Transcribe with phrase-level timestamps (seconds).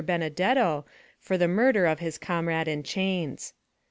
[0.03, 0.83] Benedetto
[1.19, 3.53] for the murder of his comrade in chains.